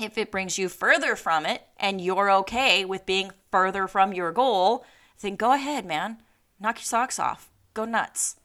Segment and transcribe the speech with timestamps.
[0.00, 4.32] If it brings you further from it and you're okay with being further from your
[4.32, 4.84] goal,
[5.20, 6.22] then go ahead, man.
[6.58, 7.50] Knock your socks off.
[7.74, 8.36] Go nuts.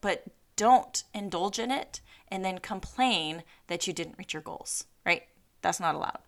[0.00, 5.24] But don't indulge in it and then complain that you didn't reach your goals, right?
[5.62, 6.20] That's not allowed.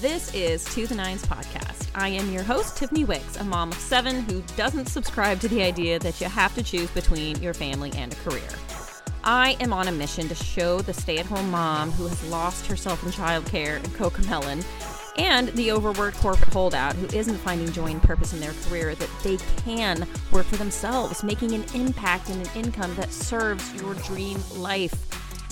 [0.00, 1.90] This is To the Nines podcast.
[1.96, 5.62] I am your host, Tiffany Wicks, a mom of seven who doesn't subscribe to the
[5.62, 8.48] idea that you have to choose between your family and a career.
[9.24, 12.66] I am on a mission to show the stay at home mom who has lost
[12.66, 14.64] herself in childcare and Cocomelon
[15.16, 19.10] and the overworked corporate holdout who isn't finding joy and purpose in their career that
[19.22, 24.40] they can work for themselves, making an impact and an income that serves your dream
[24.56, 24.94] life.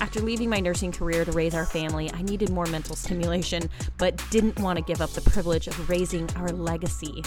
[0.00, 3.68] After leaving my nursing career to raise our family, I needed more mental stimulation,
[3.98, 7.22] but didn't want to give up the privilege of raising our legacy.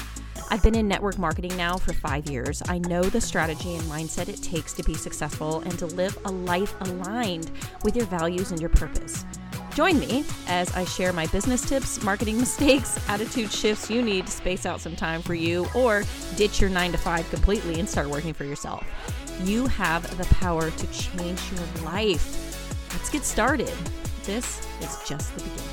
[0.53, 2.61] I've been in network marketing now for five years.
[2.67, 6.31] I know the strategy and mindset it takes to be successful and to live a
[6.31, 7.49] life aligned
[7.83, 9.25] with your values and your purpose.
[9.73, 14.31] Join me as I share my business tips, marketing mistakes, attitude shifts you need to
[14.31, 16.03] space out some time for you or
[16.35, 18.85] ditch your nine to five completely and start working for yourself.
[19.43, 22.93] You have the power to change your life.
[22.93, 23.73] Let's get started.
[24.21, 25.72] This is just the beginning.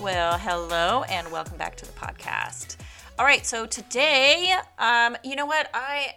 [0.00, 2.76] Well, hello and welcome back to the podcast.
[3.18, 5.68] All right, so today, um, you know what?
[5.74, 6.14] I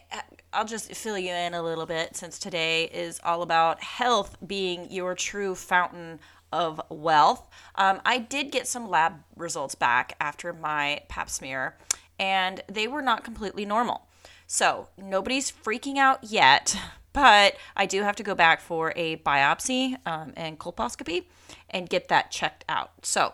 [0.54, 4.92] I'll just fill you in a little bit since today is all about health being
[4.92, 6.20] your true fountain
[6.54, 7.44] of wealth.
[7.74, 11.76] Um, I did get some lab results back after my pap smear,
[12.20, 14.08] and they were not completely normal.
[14.46, 16.78] So nobody's freaking out yet,
[17.14, 21.26] but I do have to go back for a biopsy um, and colposcopy
[21.72, 22.92] and get that checked out.
[23.02, 23.34] So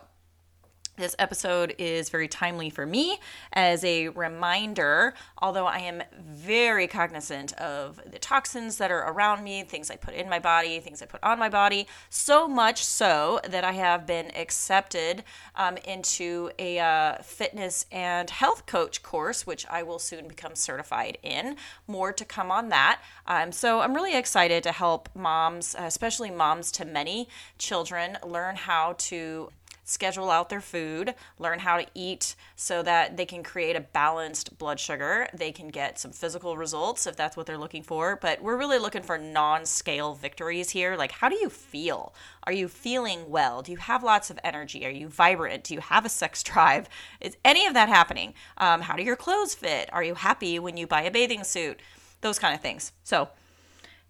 [0.98, 3.18] this episode is very timely for me
[3.52, 9.62] as a reminder, although I am very cognizant of the toxins that are around me,
[9.62, 13.40] things I put in my body, things I put on my body, so much so
[13.48, 19.66] that I have been accepted um, into a uh, fitness and health coach course, which
[19.68, 21.56] I will soon become certified in.
[21.86, 23.00] More to come on that.
[23.26, 28.94] Um, so I'm really excited to help moms, especially moms to many children, learn how
[28.98, 29.50] to
[29.88, 34.58] schedule out their food, learn how to eat so that they can create a balanced
[34.58, 35.28] blood sugar.
[35.32, 38.16] They can get some physical results if that's what they're looking for.
[38.16, 40.96] But we're really looking for non scale victories here.
[40.96, 42.14] Like, how do you feel?
[42.44, 43.62] Are you feeling well?
[43.62, 44.84] Do you have lots of energy?
[44.86, 45.64] Are you vibrant?
[45.64, 46.88] Do you have a sex drive?
[47.20, 48.34] Is any of that happening?
[48.58, 49.88] Um, how do your clothes fit?
[49.92, 51.80] Are you happy when you buy a bathing suit?
[52.20, 52.92] Those kind of things.
[53.04, 53.28] So,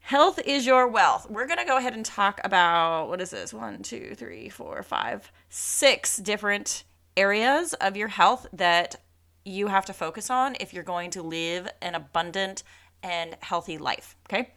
[0.09, 1.29] Health is your wealth.
[1.29, 3.53] We're going to go ahead and talk about what is this?
[3.53, 8.97] One, two, three, four, five, six different areas of your health that
[9.45, 12.63] you have to focus on if you're going to live an abundant
[13.03, 14.17] and healthy life.
[14.33, 14.55] Okay.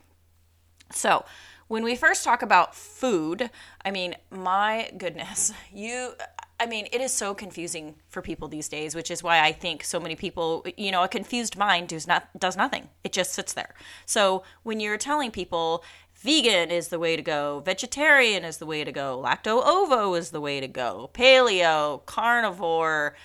[0.89, 1.25] So,
[1.67, 3.49] when we first talk about food,
[3.83, 6.13] I mean, my goodness, you
[6.61, 9.83] I mean, it is so confusing for people these days, which is why I think
[9.83, 12.89] so many people, you know, a confused mind does not does nothing.
[13.03, 13.73] It just sits there.
[14.05, 15.83] So when you're telling people
[16.13, 20.29] vegan is the way to go, vegetarian is the way to go, lacto ovo is
[20.29, 23.15] the way to go, paleo, carnivore,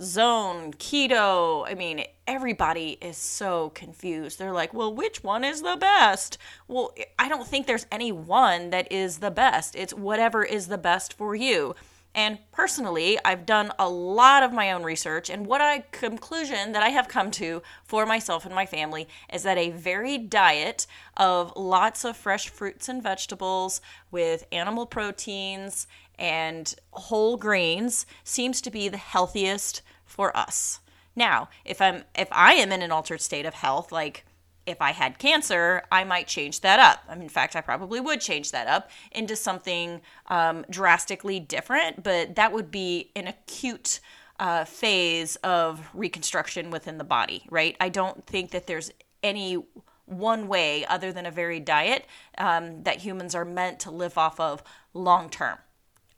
[0.00, 1.64] zone, keto.
[1.68, 4.40] I mean, everybody is so confused.
[4.40, 6.36] They're like, well, which one is the best?
[6.66, 9.76] Well, I don't think there's any one that is the best.
[9.76, 11.76] It's whatever is the best for you.
[12.14, 16.82] And personally, I've done a lot of my own research, and what I conclusion that
[16.82, 20.86] I have come to for myself and my family is that a varied diet
[21.16, 23.80] of lots of fresh fruits and vegetables
[24.10, 25.86] with animal proteins
[26.18, 30.80] and whole grains seems to be the healthiest for us.
[31.16, 34.24] Now, if I'm if I am in an altered state of health, like
[34.66, 37.04] if I had cancer, I might change that up.
[37.20, 42.52] in fact, I probably would change that up into something um, drastically different, but that
[42.52, 44.00] would be an acute
[44.38, 47.76] uh, phase of reconstruction within the body, right?
[47.80, 48.90] I don't think that there's
[49.22, 49.62] any
[50.06, 52.06] one way other than a varied diet
[52.38, 54.62] um, that humans are meant to live off of
[54.94, 55.58] long term.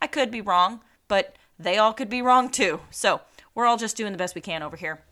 [0.01, 2.81] I could be wrong, but they all could be wrong too.
[2.91, 3.21] So
[3.55, 5.03] we're all just doing the best we can over here.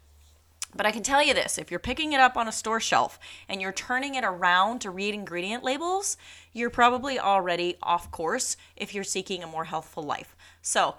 [0.74, 3.18] But I can tell you this if you're picking it up on a store shelf
[3.48, 6.16] and you're turning it around to read ingredient labels,
[6.52, 10.34] you're probably already off course if you're seeking a more healthful life.
[10.62, 10.96] So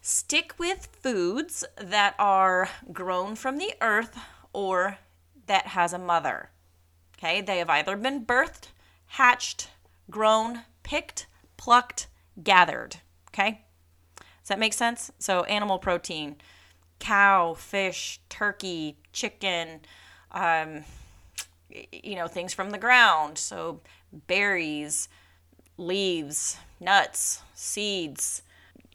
[0.00, 4.18] stick with foods that are grown from the earth
[4.52, 4.98] or
[5.46, 6.50] that has a mother.
[7.18, 8.68] Okay, they have either been birthed,
[9.06, 9.68] hatched,
[10.08, 11.26] grown, picked,
[11.58, 12.06] plucked,
[12.42, 12.96] gathered.
[13.28, 13.62] Okay,
[14.18, 15.12] does that make sense?
[15.18, 16.36] So, animal protein
[17.00, 19.80] cow, fish, turkey, chicken,
[20.32, 20.84] um,
[21.92, 23.38] you know, things from the ground.
[23.38, 23.80] So
[24.26, 25.08] berries,
[25.76, 28.42] leaves, nuts, seeds,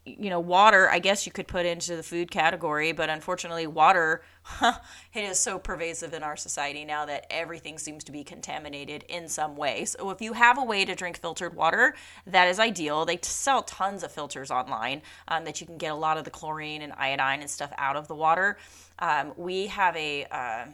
[0.06, 4.22] you know, water, I guess you could put into the food category, but unfortunately, water,
[4.62, 9.28] it is so pervasive in our society now that everything seems to be contaminated in
[9.28, 9.84] some way.
[9.84, 13.04] So, if you have a way to drink filtered water, that is ideal.
[13.04, 16.30] They sell tons of filters online um, that you can get a lot of the
[16.30, 18.58] chlorine and iodine and stuff out of the water.
[19.00, 20.24] Um, we have a.
[20.30, 20.66] Uh,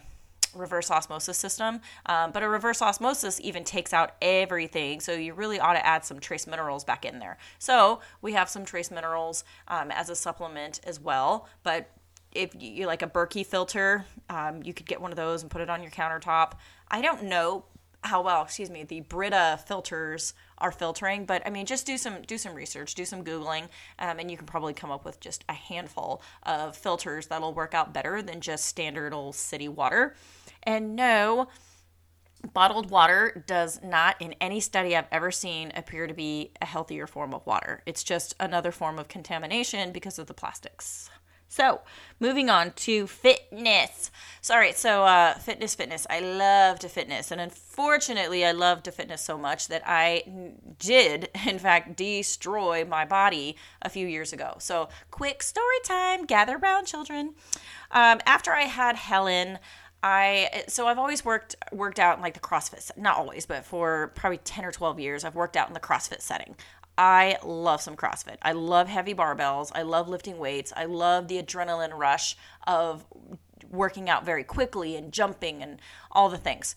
[0.54, 1.80] reverse osmosis system.
[2.06, 5.00] Um, but a reverse osmosis even takes out everything.
[5.00, 7.38] So you really ought to add some trace minerals back in there.
[7.58, 11.48] So we have some trace minerals um, as a supplement as well.
[11.62, 11.90] But
[12.32, 15.60] if you like a Berkey filter, um, you could get one of those and put
[15.60, 16.52] it on your countertop.
[16.88, 17.64] I don't know
[18.04, 22.22] how well, excuse me, the Brita filters are filtering, but I mean, just do some
[22.22, 23.68] do some research, do some googling,
[23.98, 27.74] um, and you can probably come up with just a handful of filters that'll work
[27.74, 30.14] out better than just standard old city water.
[30.64, 31.48] And no,
[32.52, 37.06] bottled water does not, in any study I've ever seen, appear to be a healthier
[37.06, 37.82] form of water.
[37.86, 41.08] It's just another form of contamination because of the plastics.
[41.52, 41.82] So,
[42.18, 44.10] moving on to fitness.
[44.40, 46.06] Sorry, so uh, fitness, fitness.
[46.08, 50.24] I love to fitness, and unfortunately, I love to fitness so much that I
[50.78, 54.54] did, in fact, destroy my body a few years ago.
[54.60, 56.24] So, quick story time.
[56.24, 57.34] Gather around, children.
[57.90, 59.58] Um, after I had Helen,
[60.02, 64.10] I so I've always worked worked out in like the CrossFit not always but for
[64.16, 66.56] probably 10 or 12 years I've worked out in the CrossFit setting.
[66.96, 68.36] I love some CrossFit.
[68.42, 69.70] I love heavy barbells.
[69.74, 70.72] I love lifting weights.
[70.76, 72.36] I love the adrenaline rush
[72.66, 73.04] of
[73.70, 75.80] working out very quickly and jumping and
[76.10, 76.76] all the things.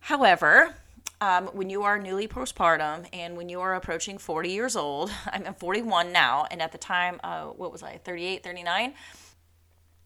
[0.00, 0.74] However,
[1.20, 5.52] um, when you are newly postpartum and when you are approaching 40 years old, I'm
[5.54, 8.94] 41 now, and at the time, uh, what was I, 38, 39?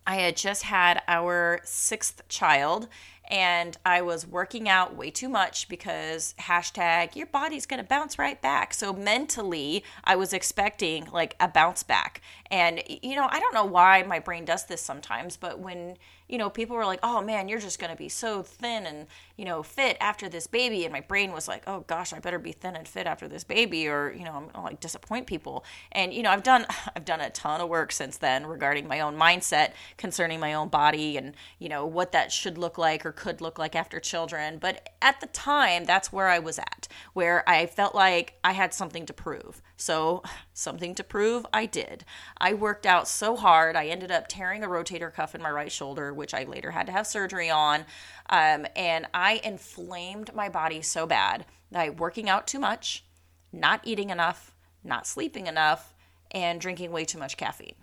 [0.05, 2.89] I had just had our sixth child
[3.33, 8.41] and I was working out way too much because hashtag your body's gonna bounce right
[8.41, 8.75] back.
[8.75, 12.21] So mentally, I was expecting like a bounce back.
[12.51, 15.97] And, you know, I don't know why my brain does this sometimes, but when
[16.33, 19.07] you know, people were like, oh man, you're just to be so thin and,
[19.37, 20.85] you know, fit after this baby.
[20.85, 23.45] And my brain was like, oh gosh, I better be thin and fit after this
[23.45, 25.63] baby or, you know, I'm to like disappoint people.
[25.93, 26.65] And, you know, I've done,
[26.97, 30.69] I've done a ton of work since then regarding my own mindset concerning my own
[30.69, 34.59] body and, you know, what that should look like or could look like after children.
[34.59, 38.75] But at the time, that's where I was at, where I felt like I had
[38.75, 39.63] something to prove.
[39.77, 42.05] So, something to prove, I did.
[42.37, 45.71] I worked out so hard, I ended up tearing a rotator cuff in my right
[45.71, 47.85] shoulder, which I later had to have surgery on.
[48.29, 53.05] Um, and I inflamed my body so bad that working out too much,
[53.53, 54.53] not eating enough,
[54.83, 55.95] not sleeping enough,
[56.33, 57.77] and drinking way too much caffeine.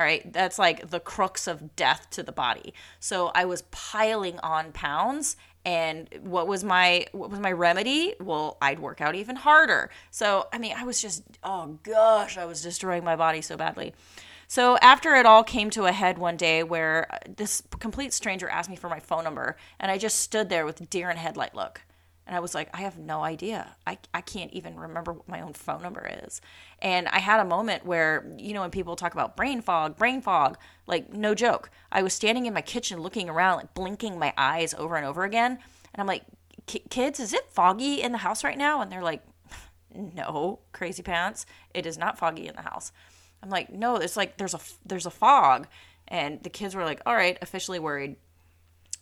[0.00, 2.72] All right, that's like the crux of death to the body.
[3.00, 5.36] So I was piling on pounds
[5.66, 8.14] and what was my what was my remedy?
[8.18, 9.90] Well i'd work out even harder.
[10.10, 13.92] So i mean i was just oh gosh i was destroying my body so badly.
[14.48, 18.48] So after it all came to a head one day where uh, this complete stranger
[18.48, 21.54] asked me for my phone number and i just stood there with deer in headlight
[21.54, 21.82] look
[22.30, 23.74] and I was like, I have no idea.
[23.88, 26.40] I, I can't even remember what my own phone number is.
[26.80, 30.22] And I had a moment where, you know, when people talk about brain fog, brain
[30.22, 30.56] fog,
[30.86, 31.70] like no joke.
[31.90, 35.24] I was standing in my kitchen looking around, like blinking my eyes over and over
[35.24, 35.58] again.
[35.92, 36.22] And I'm like,
[36.66, 38.80] kids, is it foggy in the house right now?
[38.80, 39.24] And they're like,
[39.92, 41.46] no, crazy pants.
[41.74, 42.92] It is not foggy in the house.
[43.42, 45.66] I'm like, no, it's like there's a there's a fog.
[46.06, 48.14] And the kids were like, all right, officially worried.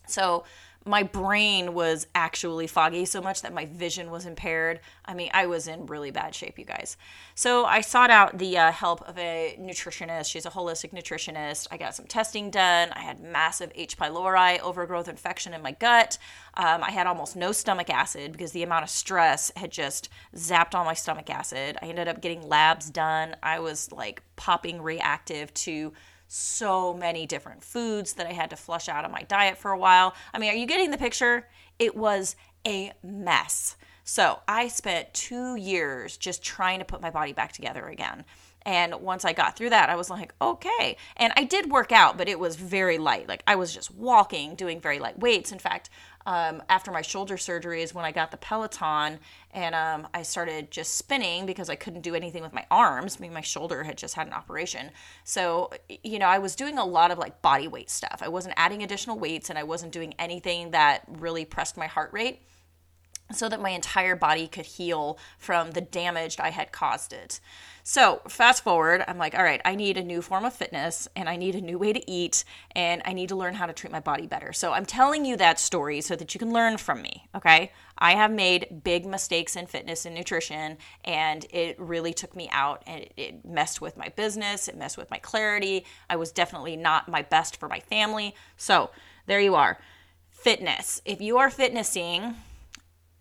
[0.07, 0.45] So
[0.89, 4.79] my brain was actually foggy so much that my vision was impaired.
[5.05, 6.97] I mean, I was in really bad shape, you guys.
[7.35, 10.31] So I sought out the uh, help of a nutritionist.
[10.31, 11.67] She's a holistic nutritionist.
[11.69, 12.89] I got some testing done.
[12.93, 13.97] I had massive H.
[13.99, 16.17] pylori overgrowth infection in my gut.
[16.55, 20.73] Um, I had almost no stomach acid because the amount of stress had just zapped
[20.73, 21.77] all my stomach acid.
[21.83, 23.35] I ended up getting labs done.
[23.43, 25.93] I was like popping reactive to
[26.29, 29.77] so many different foods that I had to flush out of my diet for a
[29.77, 30.13] while.
[30.31, 31.47] I mean, are you getting the picture?
[31.79, 33.75] It was a mess.
[34.03, 38.25] So I spent two years just trying to put my body back together again.
[38.63, 40.97] And once I got through that, I was like, okay.
[41.17, 43.27] And I did work out, but it was very light.
[43.27, 45.51] Like I was just walking, doing very light weights.
[45.51, 45.89] In fact,
[46.29, 49.17] um, after my shoulder surgery is when I got the Peloton
[49.51, 53.17] and um, I started just spinning because I couldn't do anything with my arms.
[53.17, 54.91] I mean, my shoulder had just had an operation.
[55.23, 55.71] So,
[56.03, 58.19] you know, I was doing a lot of like body weight stuff.
[58.21, 62.13] I wasn't adding additional weights and I wasn't doing anything that really pressed my heart
[62.13, 62.43] rate.
[63.31, 67.39] So that my entire body could heal from the damage I had caused it.
[67.83, 71.27] So, fast forward, I'm like, all right, I need a new form of fitness and
[71.27, 72.43] I need a new way to eat
[72.75, 74.53] and I need to learn how to treat my body better.
[74.53, 77.71] So, I'm telling you that story so that you can learn from me, okay?
[77.97, 82.83] I have made big mistakes in fitness and nutrition and it really took me out
[82.85, 85.83] and it, messed with my business, it messed with my clarity.
[86.11, 88.35] I was definitely not my best for my family.
[88.55, 88.91] So,
[89.25, 89.79] there you are.
[90.29, 91.01] Fitness.
[91.05, 92.35] If you are fitnessing,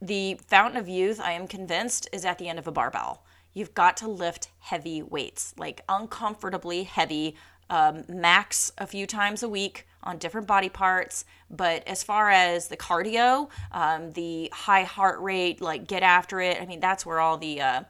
[0.00, 3.24] the fountain of youth, I am convinced, is at the end of a barbell.
[3.52, 7.34] You've got to lift heavy weights, like uncomfortably heavy,
[7.70, 11.24] um, max a few times a week on different body parts.
[11.50, 16.60] But as far as the cardio, um, the high heart rate, like get after it,
[16.60, 17.82] I mean, that's where all the uh,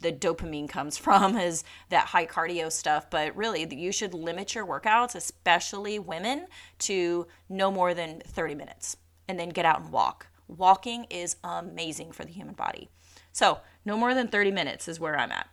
[0.00, 3.08] the dopamine comes from is that high cardio stuff.
[3.10, 6.46] But really you should limit your workouts especially women
[6.80, 8.96] to no more than 30 minutes
[9.28, 12.88] and then get out and walk walking is amazing for the human body
[13.32, 15.48] so, no more than 30 minutes is where I'm at.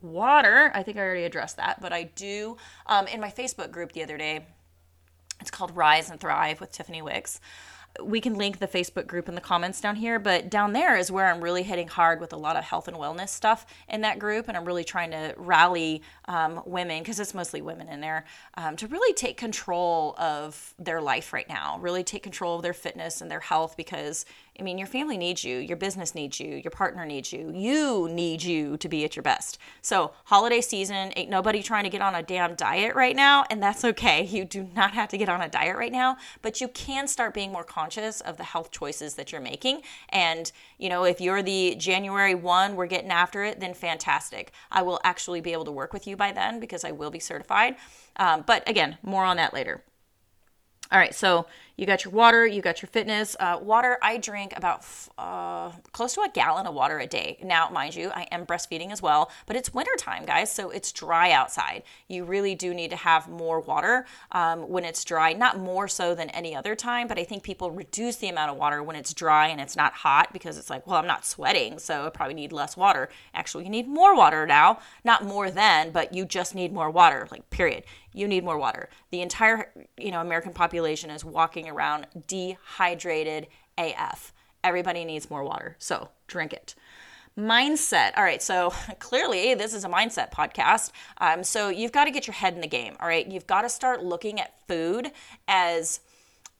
[0.02, 3.92] Water, I think I already addressed that, but I do um, in my Facebook group
[3.92, 4.46] the other day.
[5.40, 7.40] It's called Rise and Thrive with Tiffany Wicks
[8.02, 11.10] we can link the Facebook group in the comments down here, but down there is
[11.10, 14.18] where I'm really hitting hard with a lot of health and wellness stuff in that
[14.18, 14.48] group.
[14.48, 18.24] And I'm really trying to rally um, women, because it's mostly women in there,
[18.56, 22.72] um, to really take control of their life right now, really take control of their
[22.72, 24.26] fitness and their health, because
[24.58, 28.08] I mean, your family needs you, your business needs you, your partner needs you, you
[28.08, 29.58] need you to be at your best.
[29.82, 33.60] So, holiday season, ain't nobody trying to get on a damn diet right now, and
[33.60, 34.24] that's okay.
[34.24, 37.34] You do not have to get on a diet right now, but you can start
[37.34, 39.82] being more conscious of the health choices that you're making.
[40.10, 44.52] And, you know, if you're the January 1, we're getting after it, then fantastic.
[44.70, 47.18] I will actually be able to work with you by then because I will be
[47.18, 47.74] certified.
[48.16, 49.82] Um, but again, more on that later.
[50.92, 51.46] All right, so
[51.76, 53.36] you got your water, you got your fitness.
[53.40, 54.84] Uh, water, I drink about
[55.18, 57.38] uh, close to a gallon of water a day.
[57.42, 61.32] Now, mind you, I am breastfeeding as well, but it's wintertime, guys, so it's dry
[61.32, 61.82] outside.
[62.08, 66.14] You really do need to have more water um, when it's dry, not more so
[66.14, 69.12] than any other time, but I think people reduce the amount of water when it's
[69.12, 72.34] dry and it's not hot because it's like, well, I'm not sweating, so I probably
[72.34, 73.08] need less water.
[73.34, 77.26] Actually, you need more water now, not more than, but you just need more water,
[77.30, 78.88] like, period you need more water.
[79.10, 84.32] The entire, you know, American population is walking around dehydrated AF.
[84.62, 85.76] Everybody needs more water.
[85.78, 86.74] So, drink it.
[87.36, 88.12] Mindset.
[88.16, 90.92] All right, so clearly this is a mindset podcast.
[91.18, 92.96] Um, so you've got to get your head in the game.
[93.00, 95.10] All right, you've got to start looking at food
[95.48, 96.00] as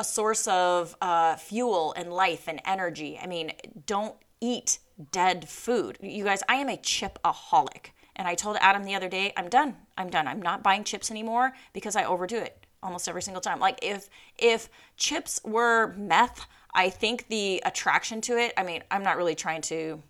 [0.00, 3.18] a source of uh, fuel and life and energy.
[3.23, 3.52] I mean,
[3.87, 4.80] don't eat
[5.12, 5.99] dead food.
[6.00, 7.90] You guys, I am a chipaholic.
[8.16, 9.76] And I told Adam the other day, I'm done.
[9.96, 10.28] I'm done.
[10.28, 13.58] I'm not buying chips anymore because I overdo it almost every single time.
[13.58, 19.02] Like if if chips were meth, I think the attraction to it, I mean, I'm
[19.02, 20.02] not really trying to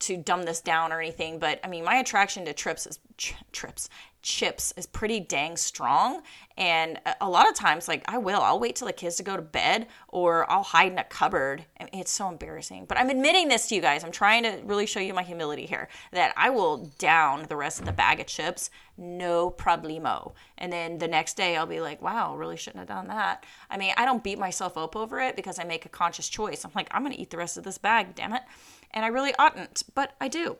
[0.00, 3.36] to dumb this down or anything, but I mean, my attraction to trips is ch-
[3.52, 3.88] trips
[4.24, 6.22] chips is pretty dang strong.
[6.56, 9.36] And a lot of times, like I will, I'll wait till the kids to go
[9.36, 11.64] to bed or I'll hide in a cupboard.
[11.92, 12.86] it's so embarrassing.
[12.88, 14.02] But I'm admitting this to you guys.
[14.02, 17.80] I'm trying to really show you my humility here that I will down the rest
[17.80, 20.32] of the bag of chips, no problemo.
[20.56, 23.44] And then the next day, I'll be like, wow, really shouldn't have done that.
[23.68, 26.64] I mean, I don't beat myself up over it because I make a conscious choice.
[26.64, 28.42] I'm like, I'm going to eat the rest of this bag, damn it.
[28.92, 30.56] And I really oughtn't, but I do.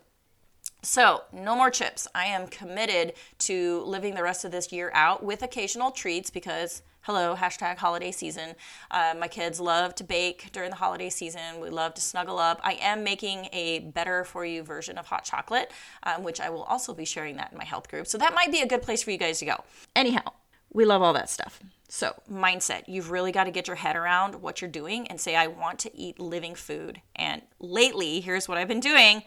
[0.85, 2.07] So, no more chips.
[2.13, 6.83] I am committed to living the rest of this year out with occasional treats because,
[7.01, 8.53] hello, hashtag holiday season.
[8.91, 11.59] Uh, my kids love to bake during the holiday season.
[11.59, 12.61] We love to snuggle up.
[12.63, 15.71] I am making a better for you version of hot chocolate,
[16.03, 18.05] um, which I will also be sharing that in my health group.
[18.05, 19.63] So, that might be a good place for you guys to go.
[19.95, 20.33] Anyhow,
[20.71, 21.61] we love all that stuff.
[21.89, 25.35] So, mindset, you've really got to get your head around what you're doing and say,
[25.35, 27.01] I want to eat living food.
[27.15, 29.23] And lately, here's what I've been doing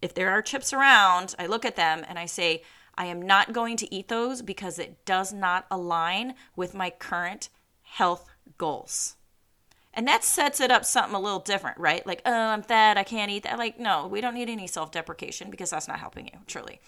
[0.00, 2.62] if there are chips around, I look at them and I say,
[2.96, 7.48] I am not going to eat those because it does not align with my current
[7.82, 8.28] health
[8.58, 9.16] goals.
[9.94, 12.06] And that sets it up something a little different, right?
[12.06, 13.58] Like, oh, I'm fat, I can't eat that.
[13.58, 16.80] Like, no, we don't need any self deprecation because that's not helping you, truly.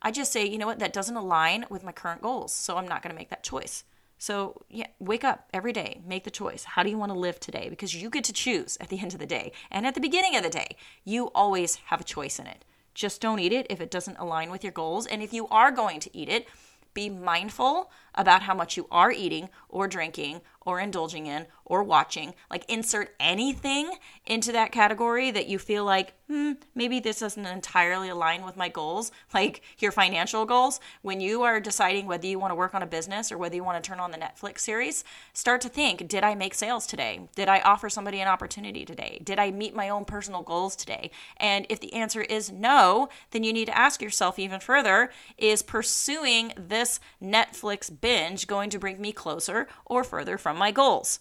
[0.00, 2.52] I just say, you know what, that doesn't align with my current goals.
[2.52, 3.84] So I'm not going to make that choice.
[4.18, 6.64] So, yeah, wake up every day, make the choice.
[6.64, 7.68] How do you want to live today?
[7.68, 9.52] Because you get to choose at the end of the day.
[9.70, 12.64] And at the beginning of the day, you always have a choice in it.
[12.94, 15.06] Just don't eat it if it doesn't align with your goals.
[15.06, 16.46] And if you are going to eat it,
[16.94, 22.34] be mindful about how much you are eating or drinking or indulging in or watching.
[22.50, 23.92] Like, insert anything
[24.26, 28.68] into that category that you feel like, hmm, maybe this doesn't entirely align with my
[28.68, 30.80] goals, like your financial goals.
[31.02, 33.64] When you are deciding whether you want to work on a business or whether you
[33.64, 37.28] want to turn on the Netflix series, start to think Did I make sales today?
[37.34, 39.20] Did I offer somebody an opportunity today?
[39.22, 41.10] Did I meet my own personal goals today?
[41.36, 45.62] And if the answer is no, then you need to ask yourself even further Is
[45.62, 51.20] pursuing this Netflix binge going to bring me closer or further from my goals?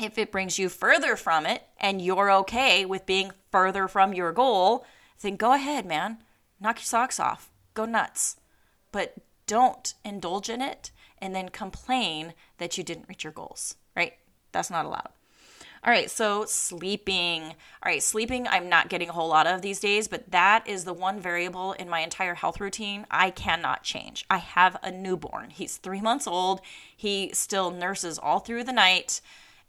[0.00, 4.32] If it brings you further from it and you're okay with being further from your
[4.32, 4.84] goal,
[5.20, 6.18] then go ahead, man.
[6.60, 7.50] Knock your socks off.
[7.74, 8.36] Go nuts.
[8.90, 9.14] But
[9.46, 14.14] don't indulge in it and then complain that you didn't reach your goals, right?
[14.50, 15.10] That's not allowed.
[15.84, 17.42] All right, so sleeping.
[17.42, 20.84] All right, sleeping, I'm not getting a whole lot of these days, but that is
[20.84, 24.24] the one variable in my entire health routine I cannot change.
[24.30, 25.50] I have a newborn.
[25.50, 26.60] He's three months old.
[26.96, 29.20] He still nurses all through the night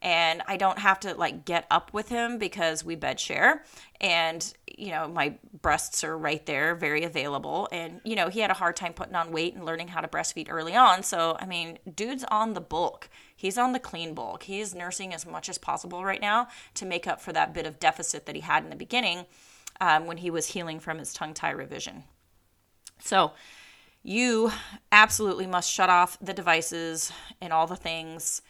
[0.04, 3.64] and I don't have to like get up with him because we bed share.
[4.02, 7.70] And you know my breasts are right there very available.
[7.72, 10.08] And you know he had a hard time putting on weight and learning how to
[10.10, 11.02] breastfeed early on.
[11.04, 13.10] So I mean dude's on the bulk.
[13.36, 14.44] He's on the clean bulk.
[14.44, 17.80] He's nursing as much as possible right now to make up for that bit of
[17.80, 19.26] deficit that he had in the beginning
[19.80, 22.04] um, when he was healing from his tongue tie revision.
[23.00, 23.32] So
[24.04, 24.52] you
[24.92, 28.42] absolutely must shut off the devices and all the things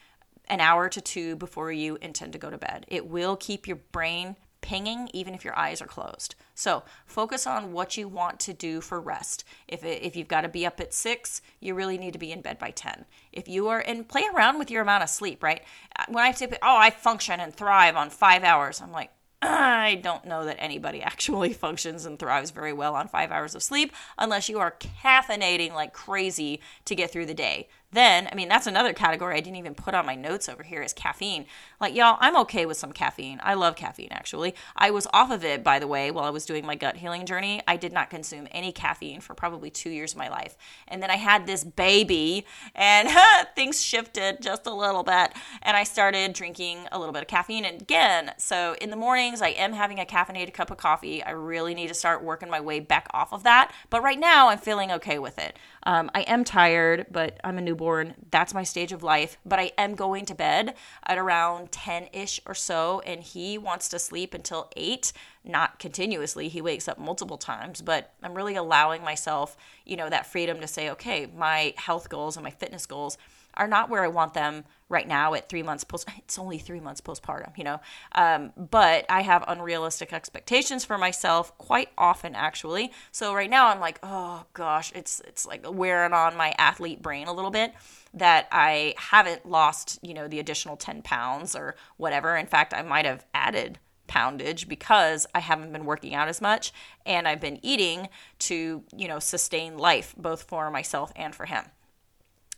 [0.48, 2.86] an hour to two before you intend to go to bed.
[2.88, 6.36] It will keep your brain pinging even if your eyes are closed.
[6.56, 9.44] So focus on what you want to do for rest.
[9.68, 12.32] If, it, if you've got to be up at six, you really need to be
[12.32, 13.06] in bed by 10.
[13.32, 15.62] If you are, and play around with your amount of sleep, right?
[16.00, 19.96] Uh, when I say, oh, I function and thrive on five hours, I'm like, I
[19.96, 23.94] don't know that anybody actually functions and thrives very well on five hours of sleep
[24.18, 27.68] unless you are caffeinating like crazy to get through the day.
[27.94, 30.82] Then, I mean, that's another category I didn't even put on my notes over here
[30.82, 31.46] is caffeine.
[31.80, 33.40] Like, y'all, I'm okay with some caffeine.
[33.44, 34.56] I love caffeine, actually.
[34.76, 37.26] I was off of it, by the way, while I was doing my gut healing
[37.26, 37.62] journey.
[37.68, 40.58] I did not consume any caffeine for probably two years of my life.
[40.88, 43.10] And then I had this baby, and
[43.56, 45.32] things shifted just a little bit.
[45.62, 48.32] And I started drinking a little bit of caffeine again.
[48.38, 51.24] So in the mornings, I am having a caffeinated cup of coffee.
[51.24, 53.72] I really need to start working my way back off of that.
[53.90, 55.58] But right now, I'm feeling okay with it.
[55.86, 58.14] Um, I am tired, but I'm a newborn.
[58.32, 59.38] That's my stage of life.
[59.46, 60.76] But I am going to bed
[61.06, 65.12] at around 10 ish or so, and he wants to sleep until 8.
[65.44, 70.26] Not continuously, he wakes up multiple times, but I'm really allowing myself, you know, that
[70.26, 73.18] freedom to say, okay, my health goals and my fitness goals
[73.56, 76.08] are not where I want them right now at three months post.
[76.20, 77.82] It's only three months postpartum, you know.
[78.14, 82.92] Um, but I have unrealistic expectations for myself quite often, actually.
[83.12, 87.28] So right now I'm like, oh gosh, it's it's like wearing on my athlete brain
[87.28, 87.74] a little bit
[88.14, 92.38] that I haven't lost, you know, the additional ten pounds or whatever.
[92.38, 96.74] In fact, I might have added poundage because I haven't been working out as much
[97.06, 101.66] and I've been eating to, you know, sustain life both for myself and for him.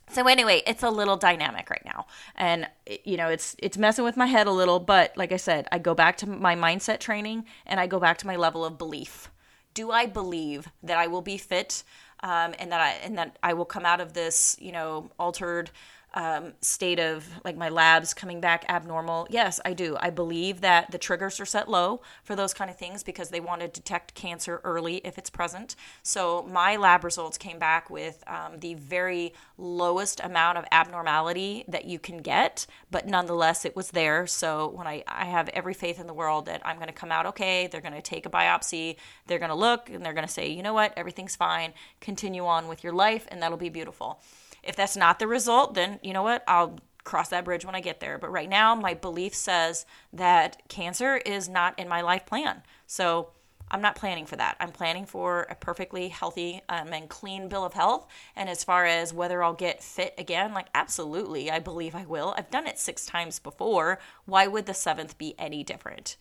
[0.08, 2.06] So anyway, it's a little dynamic right now.
[2.36, 2.68] And
[3.04, 5.78] you know, it's it's messing with my head a little, but like I said, I
[5.78, 9.30] go back to my mindset training and I go back to my level of belief.
[9.74, 11.82] Do I believe that I will be fit
[12.20, 15.70] um, and that I and that I will come out of this, you know, altered
[16.16, 19.26] um, state of like my labs coming back abnormal.
[19.28, 19.98] Yes, I do.
[20.00, 23.38] I believe that the triggers are set low for those kind of things because they
[23.38, 25.76] want to detect cancer early if it's present.
[26.02, 31.84] So my lab results came back with um, the very lowest amount of abnormality that
[31.84, 34.26] you can get, but nonetheless it was there.
[34.26, 37.12] So when I, I have every faith in the world that I'm going to come
[37.12, 40.26] out okay, they're going to take a biopsy, they're going to look, and they're going
[40.26, 43.68] to say, you know what, everything's fine, continue on with your life, and that'll be
[43.68, 44.20] beautiful.
[44.66, 46.44] If that's not the result, then you know what?
[46.46, 48.18] I'll cross that bridge when I get there.
[48.18, 52.62] But right now, my belief says that cancer is not in my life plan.
[52.86, 53.30] So
[53.70, 54.56] I'm not planning for that.
[54.60, 58.06] I'm planning for a perfectly healthy um, and clean bill of health.
[58.34, 62.34] And as far as whether I'll get fit again, like absolutely, I believe I will.
[62.36, 63.98] I've done it six times before.
[64.24, 66.16] Why would the seventh be any different?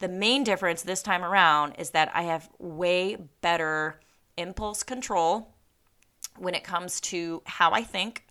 [0.00, 4.00] The main difference this time around is that I have way better
[4.36, 5.53] impulse control
[6.38, 8.26] when it comes to how I think.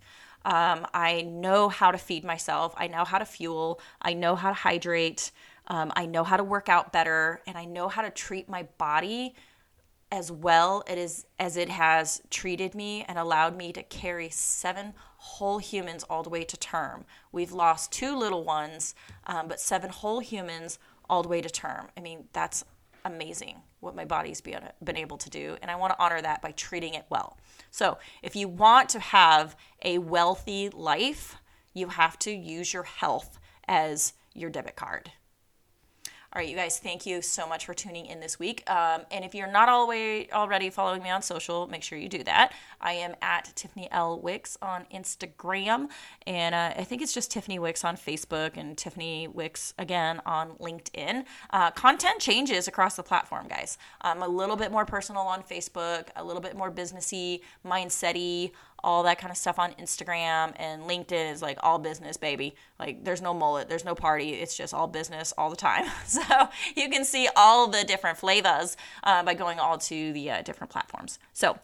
[0.45, 2.73] Um, I know how to feed myself.
[2.77, 3.79] I know how to fuel.
[4.01, 5.31] I know how to hydrate.
[5.67, 7.41] Um, I know how to work out better.
[7.47, 9.35] And I know how to treat my body
[10.13, 14.93] as well it is, as it has treated me and allowed me to carry seven
[15.17, 17.03] whole humans all the way to term.
[17.31, 18.93] We've lost two little ones,
[19.25, 20.77] um, but seven whole humans
[21.09, 21.87] all the way to term.
[21.97, 22.63] I mean, that's
[23.05, 25.57] amazing what my body's been, able to do.
[25.61, 27.37] And I want to honor that by treating it well.
[27.71, 31.35] So if you want to have a wealthy life,
[31.73, 35.11] you have to use your health as your debit card.
[36.35, 38.67] All right, you guys, thank you so much for tuning in this week.
[38.67, 42.09] Um, and if you're not all way already following me on social, make sure you
[42.09, 42.53] do that.
[42.81, 44.19] I am at Tiffany L.
[44.19, 45.89] Wicks on Instagram,
[46.25, 50.53] and uh, I think it's just Tiffany Wicks on Facebook and Tiffany Wicks again on
[50.53, 51.25] LinkedIn.
[51.51, 53.77] Uh, content changes across the platform, guys.
[54.01, 59.03] I'm a little bit more personal on Facebook, a little bit more businessy, mindsety all
[59.03, 62.55] that kind of stuff on Instagram and LinkedIn is like all business, baby.
[62.79, 64.31] Like there's no mullet, there's no party.
[64.31, 65.85] It's just all business all the time.
[66.05, 70.41] So you can see all the different flavors uh, by going all to the uh,
[70.41, 71.17] different platforms.
[71.33, 71.57] So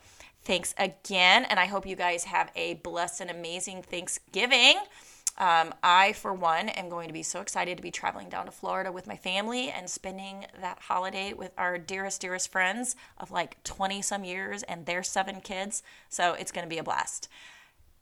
[0.44, 4.78] thanks again, and I hope you guys have a blessed and amazing Thanksgiving.
[5.40, 8.52] Um, I, for one, am going to be so excited to be traveling down to
[8.52, 13.64] Florida with my family and spending that holiday with our dearest, dearest friends of like
[13.64, 15.82] 20 some years and their seven kids.
[16.10, 17.30] So it's going to be a blast.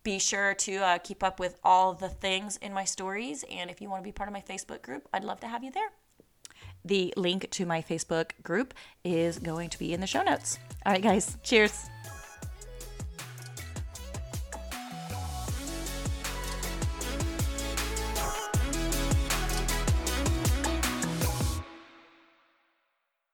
[0.04, 3.43] Be sure to uh, keep up with all the things in my stories.
[3.52, 5.63] And if you want to be part of my Facebook group, I'd love to have
[5.63, 5.91] you there.
[6.84, 8.73] The link to my Facebook group
[9.04, 10.58] is going to be in the show notes.
[10.86, 11.88] All right, guys, cheers.